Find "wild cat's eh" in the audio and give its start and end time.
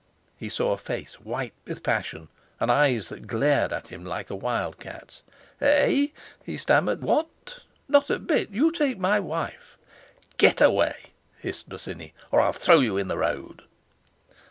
4.35-6.07